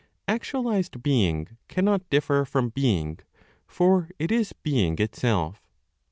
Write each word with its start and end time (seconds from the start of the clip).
Actualized 0.27 1.03
being 1.03 1.57
cannot 1.67 2.09
differ 2.09 2.43
from 2.43 2.69
being, 2.69 3.19
for 3.67 4.09
it 4.17 4.31
is 4.31 4.51
being 4.51 4.97
itself. 4.97 5.61